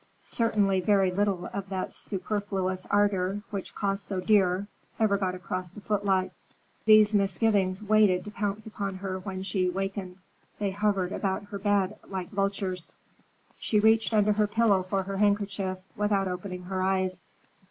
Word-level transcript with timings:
Certainly 0.25 0.81
very 0.81 1.11
little 1.11 1.47
of 1.53 1.69
that 1.69 1.93
superfluous 1.93 2.87
ardor, 2.89 3.43
which 3.51 3.75
cost 3.75 4.03
so 4.03 4.19
dear, 4.19 4.65
ever 4.99 5.15
got 5.15 5.35
across 5.35 5.69
the 5.69 5.79
footlights. 5.79 6.33
These 6.85 7.13
misgivings 7.13 7.83
waited 7.83 8.25
to 8.25 8.31
pounce 8.31 8.65
upon 8.65 8.95
her 8.95 9.19
when 9.19 9.43
she 9.43 9.69
wakened. 9.69 10.17
They 10.57 10.71
hovered 10.71 11.11
about 11.11 11.43
her 11.49 11.59
bed 11.59 11.99
like 12.07 12.29
vultures. 12.31 12.95
She 13.59 13.79
reached 13.79 14.11
under 14.11 14.31
her 14.33 14.47
pillow 14.47 14.81
for 14.81 15.03
her 15.03 15.17
handkerchief, 15.17 15.77
without 15.95 16.27
opening 16.27 16.63
her 16.63 16.81
eyes. 16.81 17.23